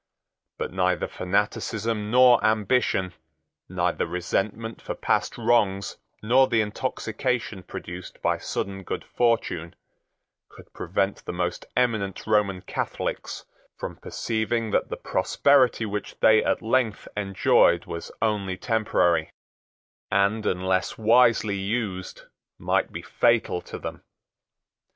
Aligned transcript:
But 0.57 0.73
neither 0.73 1.07
fanaticism 1.07 2.09
nor 2.09 2.43
ambition, 2.43 3.13
neither 3.69 4.07
resentment 4.07 4.81
for 4.81 4.95
past 4.95 5.37
wrongs 5.37 5.95
nor 6.23 6.47
the 6.47 6.59
intoxication 6.59 7.61
produced 7.61 8.19
by 8.19 8.39
sudden 8.39 8.81
good 8.81 9.05
fortune, 9.15 9.75
could 10.49 10.73
prevent 10.73 11.17
the 11.23 11.33
most 11.33 11.67
eminent 11.77 12.25
Roman 12.25 12.63
Catholics 12.63 13.45
from 13.77 13.95
perceiving 13.97 14.71
that 14.71 14.89
the 14.89 14.97
prosperity 14.97 15.85
which 15.85 16.19
they 16.19 16.43
at 16.43 16.63
length 16.63 17.07
enjoyed 17.15 17.85
was 17.85 18.11
only 18.23 18.57
temporary, 18.57 19.31
and, 20.09 20.47
unless 20.47 20.97
wisely 20.97 21.57
used, 21.57 22.23
might 22.57 22.91
be 22.91 23.03
fatal 23.03 23.61
to 23.61 23.77
them. 23.77 24.01